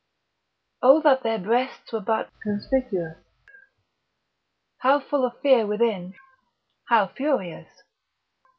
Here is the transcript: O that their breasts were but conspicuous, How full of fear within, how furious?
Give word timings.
O 0.81 0.99
that 1.03 1.21
their 1.21 1.37
breasts 1.37 1.93
were 1.93 1.99
but 1.99 2.31
conspicuous, 2.41 3.19
How 4.79 4.99
full 4.99 5.23
of 5.23 5.39
fear 5.41 5.67
within, 5.67 6.15
how 6.85 7.05
furious? 7.05 7.83